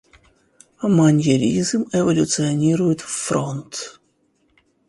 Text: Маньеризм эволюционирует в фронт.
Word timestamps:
Маньеризм 0.81 1.83
эволюционирует 1.93 3.01
в 3.01 3.05
фронт. 3.07 4.01